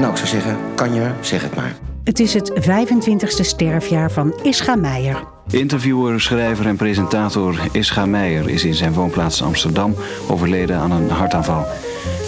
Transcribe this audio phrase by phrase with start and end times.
[0.00, 1.76] Nou, ik zou zeggen, kan je, zeg het maar.
[2.04, 5.24] Het is het 25e sterfjaar van Ischa Meijer.
[5.50, 9.94] Interviewer, schrijver en presentator Ischa Meijer is in zijn woonplaats Amsterdam
[10.28, 11.66] overleden aan een hartaanval.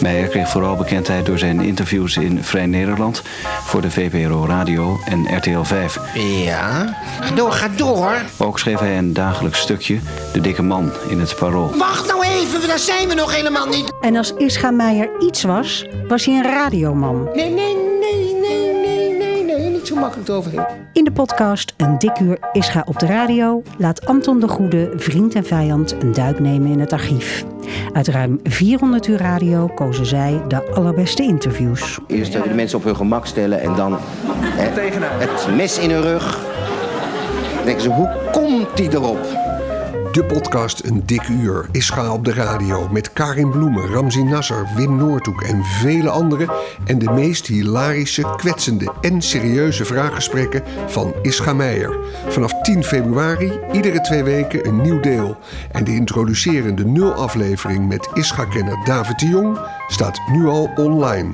[0.01, 3.23] Meijer kreeg vooral bekendheid door zijn interviews in Vrij Nederland,
[3.65, 5.99] voor de VPRO Radio en RTL 5.
[6.45, 8.13] Ja, ga door, ga door.
[8.39, 9.99] Ook schreef hij een dagelijks stukje,
[10.33, 11.77] De Dikke Man, in het Parool.
[11.77, 13.93] Wacht nou even, daar zijn we nog helemaal niet.
[14.01, 17.29] En als Ischa Meijer iets was, was hij een radioman.
[17.35, 20.67] Nee, nee, nee, nee, nee, nee, nee, niet zo makkelijk eroverheen.
[20.93, 25.35] In de podcast Een dik uur Ischa op de radio laat Anton de Goede, vriend
[25.35, 27.45] en vijand, een duik nemen in het archief.
[27.93, 31.99] Uit ruim 400 uur radio kozen zij de allerbeste interviews.
[32.07, 33.99] Eerst de mensen op hun gemak stellen en dan
[34.45, 36.41] hè, het mes in hun rug.
[37.57, 39.42] Dan denken ze, hoe komt die erop?
[40.13, 44.69] De podcast Een Dik Uur is ga op de radio met Karin Bloemen, Ramzi Nasser,
[44.77, 46.49] Wim Noordhoek en vele anderen.
[46.85, 51.99] En de meest hilarische, kwetsende en serieuze vraaggesprekken van Ischa Meijer.
[52.29, 55.37] Vanaf 10 februari, iedere twee weken een nieuw deel.
[55.71, 59.59] En de introducerende nul aflevering met Ischa-kenner David de Jong
[59.93, 61.31] staat nu al online.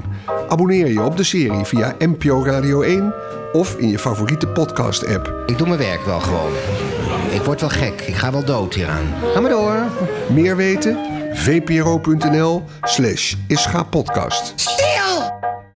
[0.48, 3.14] Abonneer je op de serie via NPO Radio 1
[3.53, 5.42] of in je favoriete podcast-app.
[5.47, 6.53] Ik doe mijn werk wel gewoon.
[7.31, 9.14] Ik word wel gek, ik ga wel dood hieraan.
[9.34, 9.77] Ga maar door.
[10.33, 10.98] Meer weten?
[11.33, 14.55] vpro.nl slash ischa podcast.